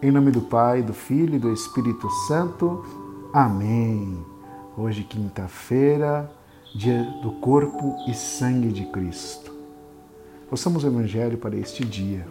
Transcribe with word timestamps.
Em 0.00 0.12
nome 0.12 0.30
do 0.30 0.42
Pai, 0.42 0.80
do 0.80 0.92
Filho 0.92 1.34
e 1.34 1.38
do 1.40 1.52
Espírito 1.52 2.08
Santo. 2.28 2.84
Amém. 3.32 4.24
Hoje, 4.76 5.02
quinta-feira, 5.02 6.30
dia 6.72 7.02
do 7.20 7.32
corpo 7.40 7.96
e 8.08 8.14
sangue 8.14 8.68
de 8.68 8.84
Cristo. 8.92 9.52
Ouçamos 10.48 10.84
o 10.84 10.86
Evangelho 10.86 11.36
para 11.36 11.56
este 11.56 11.84
dia. 11.84 12.24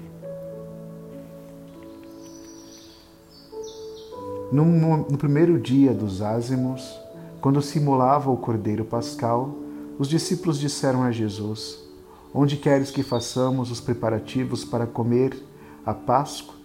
No, 4.49 5.17
primeiro 5.17 5.59
dia 5.59 5.93
dos 5.93 6.21
ázimos, 6.21 6.97
quando 7.41 7.61
se 7.61 7.79
imolava 7.79 8.31
o 8.31 8.37
cordeiro 8.37 8.85
pascal, 8.85 9.53
os 9.99 10.07
discípulos 10.07 10.57
disseram 10.57 11.03
a 11.03 11.11
Jesus: 11.11 11.85
Onde 12.33 12.55
queres 12.55 12.91
que 12.91 13.03
façamos 13.03 13.69
os 13.71 13.81
preparativos 13.81 14.63
para 14.63 14.87
comer 14.87 15.37
a 15.85 15.93
Páscoa? 15.93 16.56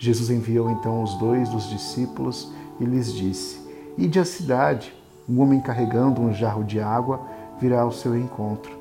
Jesus 0.00 0.30
enviou 0.30 0.70
então 0.70 1.02
os 1.02 1.14
dois 1.16 1.50
dos 1.50 1.68
discípulos 1.68 2.50
e 2.80 2.84
lhes 2.86 3.12
disse: 3.12 3.60
Ide 3.98 4.18
à 4.18 4.24
cidade, 4.24 4.94
um 5.28 5.42
homem 5.42 5.60
carregando 5.60 6.22
um 6.22 6.32
jarro 6.32 6.64
de 6.64 6.80
água 6.80 7.20
virá 7.60 7.82
ao 7.82 7.92
seu 7.92 8.16
encontro. 8.16 8.72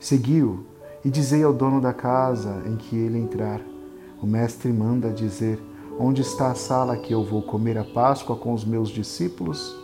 Seguiu 0.00 0.64
e 1.04 1.10
dizei 1.10 1.44
ao 1.44 1.52
dono 1.52 1.78
da 1.78 1.92
casa 1.92 2.62
em 2.64 2.74
que 2.74 2.96
ele 2.96 3.18
entrar: 3.18 3.60
O 4.22 4.26
mestre 4.26 4.72
manda 4.72 5.10
dizer: 5.10 5.62
Onde 6.00 6.22
está 6.22 6.50
a 6.50 6.54
sala 6.54 6.96
que 6.96 7.12
eu 7.12 7.22
vou 7.22 7.42
comer 7.42 7.76
a 7.76 7.84
Páscoa 7.84 8.34
com 8.34 8.54
os 8.54 8.64
meus 8.64 8.88
discípulos? 8.88 9.76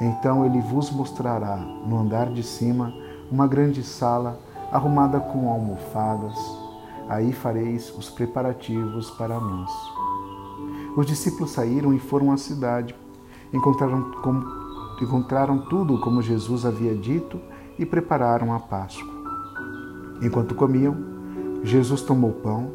Então 0.00 0.46
ele 0.46 0.60
vos 0.60 0.92
mostrará, 0.92 1.56
no 1.56 1.98
andar 1.98 2.32
de 2.32 2.44
cima, 2.44 2.94
uma 3.28 3.48
grande 3.48 3.82
sala 3.82 4.38
arrumada 4.70 5.18
com 5.18 5.50
almofadas 5.50 6.59
aí 7.10 7.32
fareis 7.32 7.92
os 7.98 8.08
preparativos 8.08 9.10
para 9.10 9.40
nós. 9.40 9.70
Os 10.96 11.06
discípulos 11.06 11.50
saíram 11.50 11.92
e 11.92 11.98
foram 11.98 12.30
à 12.30 12.36
cidade. 12.36 12.94
Encontraram, 13.52 14.12
encontraram 15.02 15.58
tudo 15.68 16.00
como 16.00 16.22
Jesus 16.22 16.64
havia 16.64 16.94
dito 16.94 17.40
e 17.76 17.84
prepararam 17.84 18.54
a 18.54 18.60
Páscoa. 18.60 19.12
Enquanto 20.22 20.54
comiam, 20.54 20.96
Jesus 21.64 22.00
tomou 22.02 22.30
pão 22.30 22.70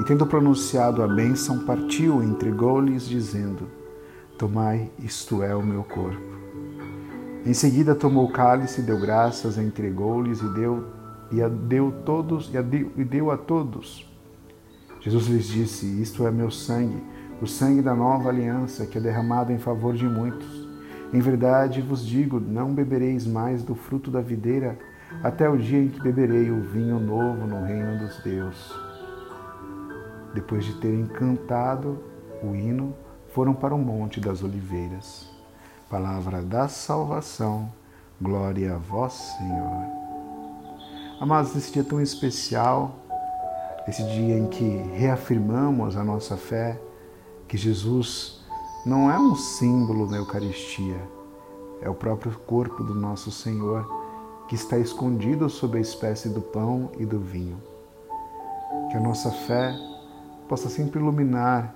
e, 0.00 0.04
tendo 0.04 0.26
pronunciado 0.26 1.02
a 1.02 1.06
bênção, 1.06 1.66
partiu 1.66 2.22
e 2.22 2.26
entregou-lhes, 2.26 3.06
dizendo: 3.06 3.68
Tomai, 4.38 4.90
isto 4.98 5.42
é 5.42 5.54
o 5.54 5.62
meu 5.62 5.84
corpo. 5.84 6.34
Em 7.44 7.52
seguida 7.52 7.94
tomou 7.94 8.24
o 8.24 8.32
cálice, 8.32 8.80
deu 8.80 8.98
graças, 8.98 9.58
entregou-lhes 9.58 10.40
e 10.40 10.48
deu 10.54 10.84
e 11.30 11.42
a 11.42 11.48
deu 11.48 11.92
todos 12.04 12.52
e, 12.52 12.58
a 12.58 12.62
deu, 12.62 12.90
e 12.96 13.04
deu 13.04 13.30
a 13.30 13.36
todos. 13.36 14.10
Jesus 15.00 15.26
lhes 15.26 15.46
disse: 15.46 15.86
Isto 16.00 16.26
é 16.26 16.30
meu 16.30 16.50
sangue, 16.50 17.02
o 17.40 17.46
sangue 17.46 17.82
da 17.82 17.94
nova 17.94 18.28
aliança, 18.28 18.86
que 18.86 18.98
é 18.98 19.00
derramado 19.00 19.52
em 19.52 19.58
favor 19.58 19.94
de 19.94 20.06
muitos. 20.06 20.68
Em 21.12 21.20
verdade 21.20 21.80
vos 21.80 22.04
digo: 22.04 22.40
não 22.40 22.74
bebereis 22.74 23.26
mais 23.26 23.62
do 23.62 23.74
fruto 23.74 24.10
da 24.10 24.20
videira, 24.20 24.78
até 25.22 25.48
o 25.48 25.56
dia 25.56 25.82
em 25.82 25.88
que 25.88 26.00
beberei 26.00 26.50
o 26.50 26.62
vinho 26.62 26.98
novo 26.98 27.46
no 27.46 27.64
reino 27.64 27.98
dos 27.98 28.22
Deus. 28.22 28.74
Depois 30.34 30.64
de 30.64 30.74
terem 30.80 31.06
cantado 31.06 32.02
o 32.42 32.54
hino, 32.54 32.94
foram 33.32 33.54
para 33.54 33.74
o 33.74 33.78
Monte 33.78 34.20
das 34.20 34.42
Oliveiras. 34.42 35.30
Palavra 35.88 36.42
da 36.42 36.66
salvação, 36.66 37.70
glória 38.20 38.74
a 38.74 38.78
vós, 38.78 39.12
Senhor. 39.12 40.03
Amados, 41.20 41.54
esse 41.54 41.72
dia 41.72 41.84
tão 41.84 42.00
especial, 42.00 42.96
esse 43.86 44.02
dia 44.02 44.36
em 44.36 44.48
que 44.48 44.64
reafirmamos 44.94 45.96
a 45.96 46.02
nossa 46.02 46.36
fé, 46.36 46.80
que 47.46 47.56
Jesus 47.56 48.40
não 48.84 49.08
é 49.08 49.16
um 49.16 49.36
símbolo 49.36 50.08
da 50.08 50.16
Eucaristia, 50.16 51.00
é 51.80 51.88
o 51.88 51.94
próprio 51.94 52.36
corpo 52.40 52.82
do 52.82 52.94
nosso 52.94 53.30
Senhor 53.30 53.88
que 54.48 54.56
está 54.56 54.76
escondido 54.76 55.48
sob 55.48 55.78
a 55.78 55.80
espécie 55.80 56.28
do 56.28 56.40
pão 56.40 56.90
e 56.98 57.06
do 57.06 57.20
vinho. 57.20 57.62
Que 58.90 58.96
a 58.96 59.00
nossa 59.00 59.30
fé 59.30 59.72
possa 60.48 60.68
sempre 60.68 60.98
iluminar 60.98 61.72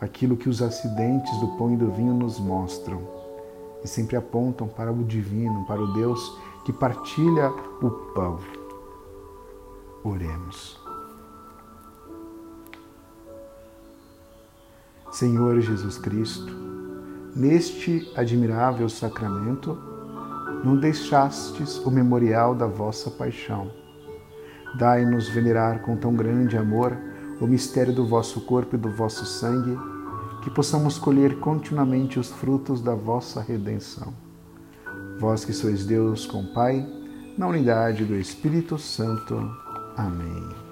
aquilo 0.00 0.36
que 0.36 0.48
os 0.48 0.60
acidentes 0.60 1.38
do 1.38 1.46
pão 1.56 1.72
e 1.72 1.76
do 1.76 1.92
vinho 1.92 2.12
nos 2.12 2.40
mostram 2.40 3.00
e 3.84 3.88
sempre 3.88 4.16
apontam 4.16 4.66
para 4.66 4.90
o 4.90 5.04
divino, 5.04 5.64
para 5.64 5.80
o 5.80 5.92
Deus 5.92 6.36
que 6.64 6.72
partilha 6.72 7.50
o 7.80 7.90
pão. 8.14 8.59
Oremos. 10.02 10.80
Senhor 15.10 15.60
Jesus 15.60 15.98
Cristo, 15.98 16.50
neste 17.36 18.10
admirável 18.16 18.88
sacramento, 18.88 19.76
não 20.64 20.76
deixastes 20.76 21.76
o 21.78 21.90
memorial 21.90 22.54
da 22.54 22.66
vossa 22.66 23.10
paixão. 23.10 23.70
Dai-nos 24.78 25.28
venerar 25.28 25.82
com 25.82 25.96
tão 25.96 26.14
grande 26.14 26.56
amor 26.56 26.96
o 27.40 27.46
mistério 27.46 27.92
do 27.92 28.06
vosso 28.06 28.40
corpo 28.42 28.76
e 28.76 28.78
do 28.78 28.90
vosso 28.90 29.26
sangue, 29.26 29.76
que 30.42 30.50
possamos 30.50 30.96
colher 30.98 31.38
continuamente 31.40 32.18
os 32.18 32.30
frutos 32.30 32.80
da 32.80 32.94
vossa 32.94 33.42
redenção. 33.42 34.14
Vós 35.18 35.44
que 35.44 35.52
sois 35.52 35.84
Deus 35.84 36.24
com 36.24 36.46
Pai, 36.54 36.86
na 37.36 37.46
unidade 37.46 38.04
do 38.04 38.14
Espírito 38.14 38.78
Santo. 38.78 39.69
Amém. 40.00 40.69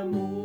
Sangue, 0.00 0.39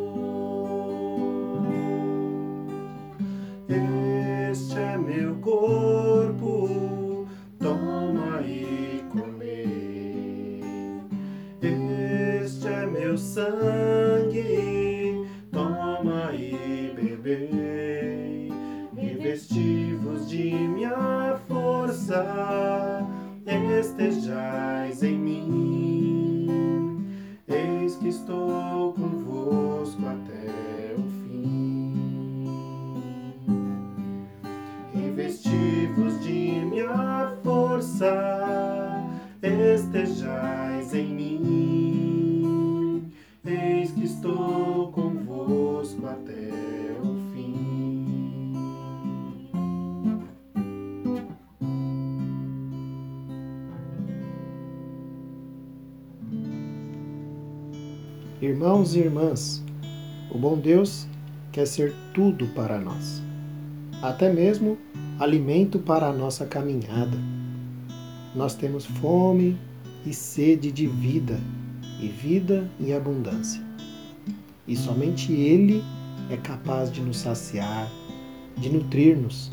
Irmãos 58.85 58.95
e 58.95 58.99
irmãs, 58.99 59.63
o 60.29 60.37
bom 60.37 60.59
Deus 60.59 61.07
quer 61.51 61.65
ser 61.65 61.91
tudo 62.13 62.45
para 62.49 62.79
nós, 62.79 63.19
até 63.99 64.31
mesmo 64.31 64.77
alimento 65.19 65.79
para 65.79 66.07
a 66.07 66.13
nossa 66.13 66.45
caminhada. 66.45 67.17
Nós 68.35 68.53
temos 68.53 68.85
fome 68.85 69.57
e 70.05 70.13
sede 70.13 70.71
de 70.71 70.85
vida, 70.85 71.39
e 71.99 72.07
vida 72.07 72.69
em 72.79 72.93
abundância 72.93 73.59
e 74.67 74.75
somente 74.75 75.33
Ele 75.33 75.83
é 76.29 76.37
capaz 76.37 76.91
de 76.91 77.01
nos 77.01 77.17
saciar, 77.17 77.89
de 78.55 78.69
nutrir-nos. 78.69 79.49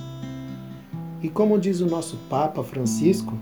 E 1.23 1.31
como 1.31 1.59
diz 1.59 1.81
o 1.81 1.87
nosso 1.87 2.19
Papa 2.29 2.63
Francisco, 2.63 3.39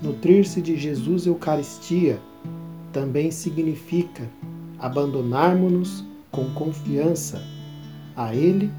Nutrir-se 0.00 0.60
de 0.62 0.76
Jesus 0.76 1.26
Eucaristia 1.26 2.20
também 2.92 3.32
significa 3.32 4.30
abandonarmos-nos 4.78 6.04
com 6.30 6.44
confiança 6.50 7.42
a 8.16 8.34
Ele 8.34 8.70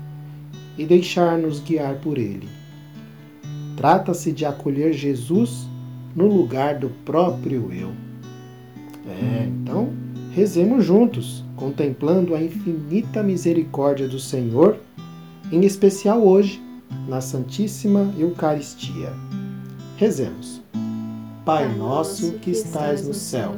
e 0.77 0.85
deixar-nos 0.85 1.59
guiar 1.59 1.95
por 1.95 2.17
Ele. 2.17 2.47
Trata-se 3.75 4.31
de 4.31 4.45
acolher 4.45 4.93
Jesus 4.93 5.67
no 6.15 6.27
lugar 6.27 6.79
do 6.79 6.89
próprio 7.05 7.71
eu. 7.71 7.91
É, 9.07 9.45
então, 9.45 9.89
rezemos 10.31 10.85
juntos, 10.85 11.43
contemplando 11.55 12.35
a 12.35 12.41
infinita 12.41 13.23
misericórdia 13.23 14.07
do 14.07 14.19
Senhor, 14.19 14.77
em 15.51 15.65
especial 15.65 16.21
hoje, 16.21 16.61
na 17.07 17.21
Santíssima 17.21 18.13
Eucaristia. 18.17 19.11
Rezemos. 19.97 20.61
Pai 21.45 21.73
nosso 21.75 22.33
que 22.33 22.51
estais 22.51 23.07
no 23.07 23.13
céu, 23.13 23.57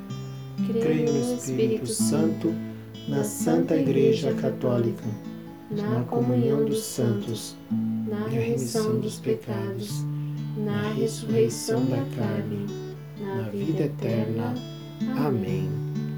Creio 0.79 1.11
no 1.11 1.35
Espírito 1.35 1.87
Santo, 1.87 2.53
na 3.07 3.23
Santa 3.23 3.75
Igreja 3.75 4.33
Católica, 4.33 5.03
na 5.71 6.03
comunhão 6.03 6.65
dos 6.65 6.81
santos, 6.81 7.55
na 8.07 8.27
remissão 8.27 8.99
dos 8.99 9.19
pecados, 9.19 10.05
na 10.57 10.93
ressurreição 10.93 11.83
da 11.85 12.03
carne, 12.15 12.65
na 13.19 13.49
vida 13.49 13.83
eterna. 13.83 14.53
Amém. 15.17 15.69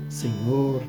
Senhor, 0.10 0.82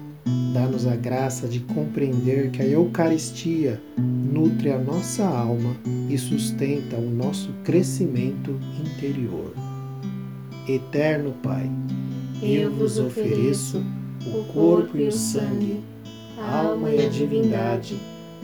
dá-nos 0.52 0.86
a 0.86 0.96
graça 0.96 1.46
de 1.46 1.60
compreender 1.60 2.50
que 2.50 2.62
a 2.62 2.66
Eucaristia 2.66 3.80
nutre 3.98 4.70
a 4.70 4.78
nossa 4.78 5.24
alma 5.24 5.76
e 6.08 6.18
sustenta 6.18 6.96
o 6.96 7.10
nosso 7.10 7.52
crescimento 7.64 8.58
interior. 8.80 9.52
Eterno 10.66 11.32
Pai, 11.42 11.70
eu 12.44 12.70
vos 12.70 12.98
ofereço 12.98 13.82
o 14.26 14.44
corpo 14.52 14.98
e 14.98 15.08
o 15.08 15.12
sangue, 15.12 15.80
a 16.38 16.66
alma 16.66 16.90
e 16.90 17.06
a 17.06 17.08
divindade 17.08 17.98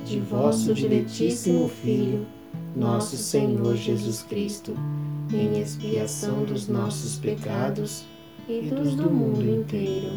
de 0.07 0.19
vosso 0.21 0.73
diletíssimo 0.73 1.69
Filho, 1.69 2.27
nosso 2.75 3.17
Senhor 3.19 3.77
Jesus 3.77 4.23
Cristo, 4.23 4.75
em 5.31 5.61
expiação 5.61 6.45
dos 6.45 6.67
nossos 6.67 7.19
pecados 7.19 8.05
e 8.49 8.63
dos 8.63 8.95
do 8.95 9.11
mundo 9.11 9.45
inteiro. 9.45 10.13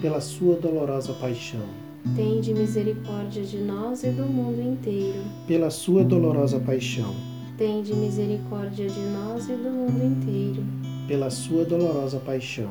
Pela 0.00 0.20
sua 0.20 0.56
dolorosa 0.56 1.12
paixão, 1.12 1.68
tende 2.16 2.52
misericórdia 2.52 3.44
de 3.44 3.58
nós 3.58 4.02
e 4.02 4.10
do 4.10 4.24
mundo 4.24 4.60
inteiro. 4.60 5.22
Pela 5.46 5.70
sua 5.70 6.02
dolorosa 6.02 6.58
paixão, 6.58 7.14
tende 7.56 7.94
misericórdia 7.94 8.88
de 8.88 9.00
nós 9.00 9.48
e 9.48 9.52
do 9.52 9.70
mundo 9.70 10.04
inteiro. 10.04 10.64
Pela 11.06 11.30
sua 11.30 11.64
dolorosa 11.64 12.18
paixão, 12.18 12.70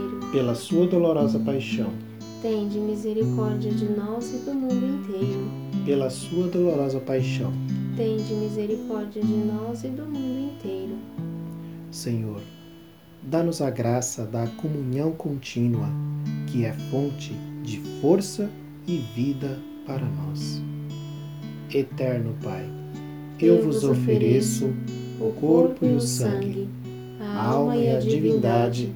Pela 0.31 0.55
sua 0.55 0.87
dolorosa 0.87 1.37
paixão, 1.39 1.91
tende 2.41 2.79
misericórdia 2.79 3.69
de 3.69 3.83
nós 3.83 4.33
e 4.33 4.37
do 4.45 4.53
mundo 4.53 4.85
inteiro. 4.85 5.51
Pela 5.85 6.09
sua 6.09 6.47
dolorosa 6.47 7.01
paixão, 7.01 7.51
tende 7.97 8.33
misericórdia 8.35 9.21
de 9.21 9.33
nós 9.33 9.83
e 9.83 9.89
do 9.89 10.03
mundo 10.03 10.53
inteiro. 10.53 10.93
Senhor, 11.91 12.39
dá-nos 13.21 13.61
a 13.61 13.69
graça 13.69 14.25
da 14.25 14.47
comunhão 14.47 15.11
contínua, 15.11 15.89
que 16.47 16.63
é 16.63 16.71
fonte 16.89 17.33
de 17.61 17.81
força 17.99 18.49
e 18.87 18.99
vida 19.13 19.59
para 19.85 20.05
nós. 20.05 20.61
Eterno 21.73 22.37
Pai, 22.41 22.65
eu 23.37 23.61
vos 23.61 23.83
ofereço 23.83 24.73
o 25.19 25.33
corpo 25.41 25.85
e 25.85 25.93
o 25.93 25.99
sangue, 25.99 26.69
a 27.19 27.47
alma 27.47 27.75
e 27.75 27.89
a 27.89 27.99
divindade 27.99 28.95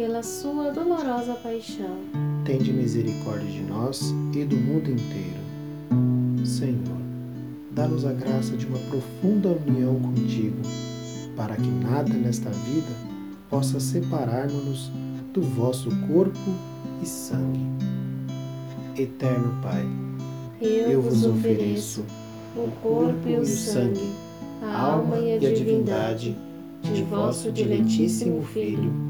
Pela 0.00 0.22
sua 0.22 0.70
dolorosa 0.70 1.34
paixão, 1.34 1.98
tende 2.42 2.72
misericórdia 2.72 3.46
de 3.46 3.60
nós 3.60 4.14
e 4.32 4.46
do 4.46 4.56
mundo 4.56 4.90
inteiro. 4.90 6.42
Senhor, 6.42 6.96
dá-nos 7.72 8.06
a 8.06 8.12
graça 8.14 8.56
de 8.56 8.64
uma 8.64 8.78
profunda 8.78 9.50
união 9.50 10.00
contigo, 10.00 10.56
para 11.36 11.54
que 11.54 11.68
nada 11.68 12.14
nesta 12.14 12.48
vida 12.48 12.88
possa 13.50 13.78
separar-nos 13.78 14.90
do 15.34 15.42
vosso 15.42 15.90
corpo 16.06 16.50
e 17.02 17.06
sangue. 17.06 17.66
Eterno 18.96 19.54
Pai, 19.60 19.86
Eu 20.62 21.02
vos 21.02 21.26
ofereço 21.26 22.06
o 22.56 22.70
corpo 22.80 23.28
e 23.28 23.36
o 23.36 23.44
sangue, 23.44 24.14
a 24.62 24.80
alma 24.80 25.18
e 25.18 25.46
a 25.46 25.52
divindade 25.52 26.34
de 26.90 27.02
vosso 27.02 27.52
diletíssimo 27.52 28.42
Filho, 28.42 29.09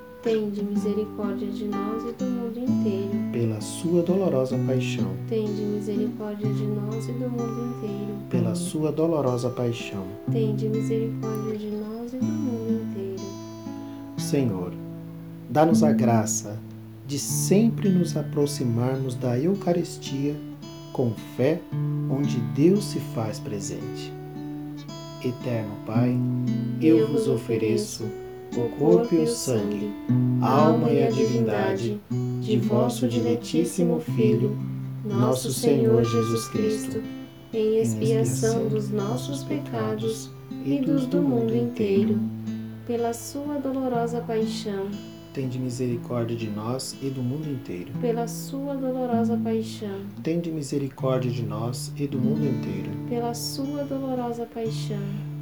Tende 0.23 0.61
misericórdia 0.63 1.47
de 1.47 1.65
nós 1.65 2.03
e 2.03 2.11
do 2.13 2.25
mundo 2.25 2.59
inteiro. 2.59 3.09
pela 3.31 3.59
sua 3.59 4.03
dolorosa 4.03 4.55
paixão, 4.67 5.07
Tende 5.27 5.61
misericórdia 5.63 6.47
de 6.53 6.63
nós 6.63 7.07
e 7.07 7.11
do 7.13 7.29
mundo 7.29 7.75
inteiro. 7.75 8.13
pela 8.29 8.53
sua 8.53 8.91
dolorosa 8.91 9.49
paixão. 9.49 10.03
Tende 10.31 10.67
misericórdia 10.69 11.57
de 11.57 11.71
nós 11.71 12.13
e 12.13 12.17
do 12.17 12.25
mundo 12.25 12.83
inteiro. 12.83 13.23
Senhor, 14.17 14.71
dá-nos 15.49 15.81
a 15.81 15.91
graça 15.91 16.59
de 17.07 17.17
sempre 17.17 17.89
nos 17.89 18.15
aproximarmos 18.15 19.15
da 19.15 19.37
Eucaristia 19.39 20.35
com 20.93 21.11
fé, 21.35 21.59
onde 22.11 22.37
Deus 22.55 22.83
se 22.85 22.99
faz 23.15 23.39
presente. 23.39 24.13
Eterno 25.23 25.75
Pai, 25.85 26.15
eu 26.81 27.07
vos 27.07 27.27
ofereço 27.27 28.05
o 28.57 28.69
corpo 28.77 29.13
e 29.15 29.19
o 29.19 29.27
sangue, 29.27 29.91
a 30.41 30.49
alma 30.49 30.89
e 30.89 31.03
a 31.03 31.09
divindade 31.09 31.99
de 32.41 32.57
vosso 32.57 33.07
diletíssimo 33.07 33.99
Filho, 33.99 34.57
nosso 35.05 35.51
Senhor 35.53 36.03
Jesus 36.03 36.47
Cristo, 36.49 37.01
em 37.53 37.77
expiação 37.79 38.67
dos 38.67 38.89
nossos 38.89 39.43
pecados 39.43 40.29
e 40.65 40.79
dos 40.79 41.05
do 41.05 41.21
mundo 41.21 41.55
inteiro, 41.55 42.19
pela 42.85 43.13
sua 43.13 43.57
dolorosa 43.59 44.21
paixão, 44.21 44.87
Tende 45.33 45.57
misericórdia 45.57 46.35
de 46.35 46.49
nós 46.49 46.93
e 47.01 47.09
do 47.09 47.21
mundo 47.23 47.49
inteiro. 47.49 47.89
pela 48.01 48.27
sua 48.27 48.75
dolorosa 48.75 49.37
paixão, 49.37 50.01
Tende 50.21 50.51
misericórdia 50.51 51.31
de 51.31 51.43
nós 51.43 51.93
e 51.95 52.05
do 52.05 52.19
mundo 52.19 52.43
inteiro. 52.45 52.89
pela 53.07 53.33
sua 53.33 53.83
dolorosa 53.85 54.45
paixão, 54.45 54.99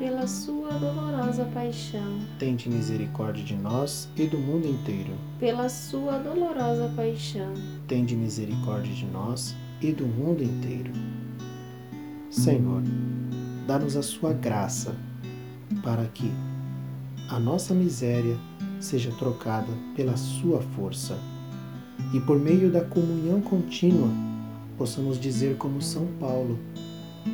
Pela 0.00 0.26
sua 0.26 0.70
dolorosa 0.78 1.44
paixão, 1.52 2.18
Tende 2.38 2.70
misericórdia 2.70 3.44
de 3.44 3.54
nós 3.54 4.08
e 4.16 4.26
do 4.26 4.38
mundo 4.38 4.66
inteiro. 4.66 5.12
pela 5.38 5.68
sua 5.68 6.18
dolorosa 6.18 6.90
paixão, 6.96 7.52
Tende 7.86 8.16
misericórdia 8.16 8.94
de 8.94 9.04
nós 9.04 9.54
e 9.82 9.92
do 9.92 10.06
mundo 10.06 10.42
inteiro. 10.42 10.90
Senhor, 12.30 12.82
dá-nos 13.66 13.94
a 13.94 14.02
sua 14.02 14.32
graça 14.32 14.96
para 15.82 16.06
que 16.06 16.32
a 17.28 17.38
nossa 17.38 17.74
miséria 17.74 18.36
seja 18.80 19.12
trocada 19.18 19.70
pela 19.94 20.16
sua 20.16 20.62
força 20.62 21.18
e 22.14 22.20
por 22.20 22.38
meio 22.38 22.72
da 22.72 22.80
comunhão 22.82 23.42
contínua 23.42 24.08
possamos 24.78 25.20
dizer 25.20 25.56
como 25.58 25.82
São 25.82 26.06
Paulo: 26.18 26.58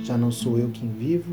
Já 0.03 0.19
não 0.19 0.33
sou 0.33 0.59
eu 0.59 0.69
quem 0.71 0.91
vivo, 0.91 1.33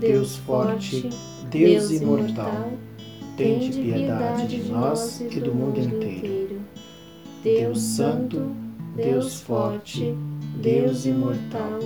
Deus 0.00 0.36
Forte, 0.38 1.10
Deus 1.50 1.90
Imortal, 1.90 2.72
tende 3.36 3.70
piedade 3.70 4.48
de 4.48 4.70
nós 4.70 5.20
e 5.20 5.38
do 5.40 5.54
mundo 5.54 5.78
inteiro. 5.78 6.62
Deus 7.44 7.82
Santo, 7.82 8.50
Deus 8.96 9.42
Forte, 9.42 10.14
Deus 10.62 11.04
Imortal, 11.04 11.80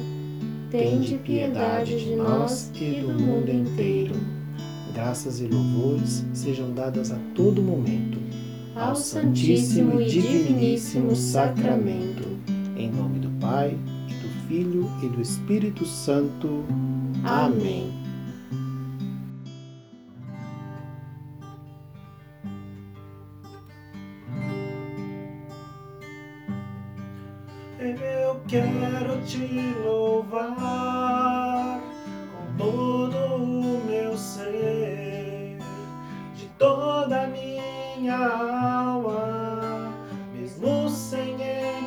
tende 0.70 1.18
piedade 1.18 2.04
de 2.04 2.14
nós 2.14 2.70
e 2.76 3.00
do 3.00 3.08
mundo 3.20 3.50
inteiro. 3.50 4.14
Graças 4.94 5.40
e 5.40 5.48
louvores 5.48 6.24
sejam 6.32 6.72
dadas 6.72 7.10
a 7.10 7.18
todo 7.34 7.60
momento 7.60 8.16
Ao 8.76 8.94
Santíssimo 8.94 10.00
e 10.00 10.06
Diviníssimo 10.06 11.16
Sacramento. 11.16 12.28
Em 12.76 12.92
nome 12.92 13.18
do 13.18 13.30
Pai, 13.40 13.76
e 14.08 14.14
do 14.14 14.28
Filho 14.46 14.88
e 15.02 15.08
do 15.08 15.20
Espírito 15.20 15.84
Santo. 15.84 16.64
Amém. 17.24 18.03
Quero 28.54 29.20
te 29.22 29.74
louvar 29.84 31.80
com 32.30 32.56
todo 32.56 33.16
o 33.34 33.82
meu 33.84 34.16
ser, 34.16 35.58
de 36.36 36.46
toda 36.56 37.22
a 37.22 37.26
minha 37.26 38.16
alma, 38.16 39.92
mesmo 40.32 40.88
sem 40.88 41.34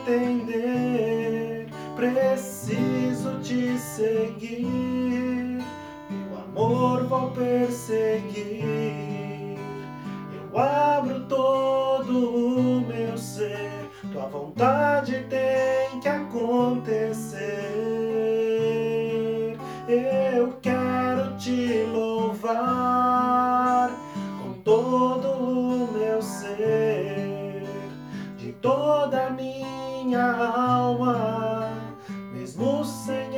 entender. 0.02 1.68
Preciso 1.96 3.40
te 3.42 3.78
seguir, 3.80 5.64
meu 6.10 6.38
amor 6.38 7.08
vou 7.08 7.32
perseguir. 7.32 8.66
Eu 10.34 10.60
abro 10.60 11.22
todo 11.28 12.12
o 12.12 12.82
meu 12.82 13.18
ser, 13.18 13.90
tua 14.12 14.26
vontade 14.28 15.26
tem 15.30 15.67
minha 30.08 30.32
alma, 30.56 31.70
mesmo 32.32 32.86
sem 32.86 33.30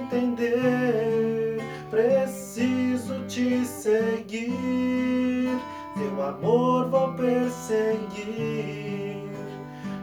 entender. 0.00 1.58
Preciso 1.90 3.22
te 3.26 3.62
seguir, 3.66 5.50
teu 5.94 6.22
amor 6.22 6.88
vou 6.88 7.12
perseguir. 7.12 8.06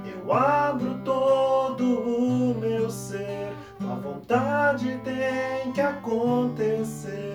Eu 0.06 0.32
abro 0.32 1.00
todo 1.04 1.84
o 1.84 2.56
meu 2.60 2.92
ser, 2.92 3.52
tua 3.80 3.96
vontade 3.96 5.00
tem 5.04 5.72
que 5.72 5.82
acontecer. 5.82 7.33